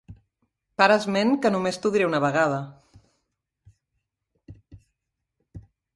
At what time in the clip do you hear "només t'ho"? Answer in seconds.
1.55-1.91